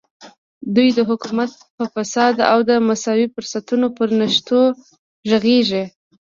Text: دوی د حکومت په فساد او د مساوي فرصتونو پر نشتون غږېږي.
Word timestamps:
دوی 0.75 0.89
د 0.97 0.99
حکومت 1.09 1.51
په 1.75 1.83
فساد 1.93 2.35
او 2.51 2.59
د 2.69 2.71
مساوي 2.87 3.27
فرصتونو 3.35 3.87
پر 3.97 4.09
نشتون 4.19 4.65
غږېږي. 5.29 5.83